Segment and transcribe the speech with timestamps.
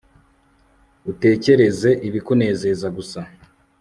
[1.11, 3.19] utekereze ibikunezeza gusa